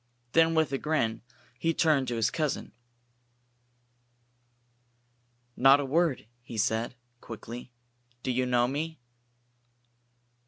[0.31, 1.21] Then with a grin,
[1.59, 2.71] he turned to his cousin.
[5.55, 7.71] "Not a word," he said, quickly.
[8.23, 8.99] "Do you know me?"